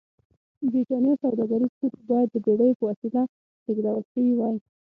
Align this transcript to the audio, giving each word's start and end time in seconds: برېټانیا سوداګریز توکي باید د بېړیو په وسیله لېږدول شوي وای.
برېټانیا 0.69 1.13
سوداګریز 1.23 1.71
توکي 1.79 2.01
باید 2.09 2.27
د 2.31 2.35
بېړیو 2.45 2.77
په 2.79 2.83
وسیله 2.89 3.21
لېږدول 3.65 4.03
شوي 4.11 4.33
وای. 4.35 4.55